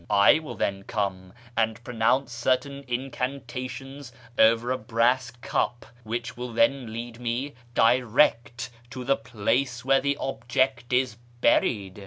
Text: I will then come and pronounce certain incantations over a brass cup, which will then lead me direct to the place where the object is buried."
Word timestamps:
I 0.09 0.39
will 0.39 0.55
then 0.55 0.81
come 0.81 1.31
and 1.55 1.83
pronounce 1.83 2.31
certain 2.33 2.83
incantations 2.87 4.11
over 4.35 4.71
a 4.71 4.77
brass 4.79 5.29
cup, 5.29 5.85
which 6.03 6.35
will 6.35 6.53
then 6.53 6.91
lead 6.91 7.19
me 7.19 7.53
direct 7.75 8.71
to 8.89 9.03
the 9.03 9.15
place 9.15 9.85
where 9.85 10.01
the 10.01 10.17
object 10.17 10.91
is 10.91 11.17
buried." 11.41 11.99